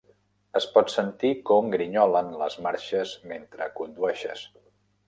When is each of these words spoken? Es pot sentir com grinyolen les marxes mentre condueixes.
Es 0.59 0.65
pot 0.77 0.89
sentir 0.93 1.31
com 1.51 1.69
grinyolen 1.75 2.35
les 2.43 2.59
marxes 2.69 3.13
mentre 3.35 3.71
condueixes. 3.79 4.49